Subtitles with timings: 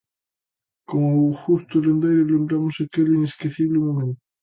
[0.89, 4.19] Con Augusto Lendoiro lembramos aquel inesquecible momento.